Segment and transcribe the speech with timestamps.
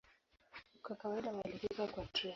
[0.83, 2.29] Kwa kawaida walifika kwa treni.